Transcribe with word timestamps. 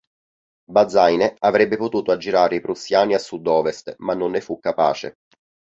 Bazaine 0.71 1.35
avrebbe 1.37 1.77
potuto 1.77 2.11
aggirare 2.11 2.55
i 2.55 2.59
prussiani 2.59 3.13
a 3.13 3.19
sud-ovest 3.19 3.93
ma 3.99 4.15
non 4.15 4.31
ne 4.31 4.41
fu 4.41 4.57
capace. 4.57 5.13